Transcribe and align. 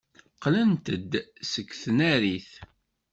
Qqlent-d 0.35 1.11
seg 1.51 1.67
tnarit. 1.81 2.51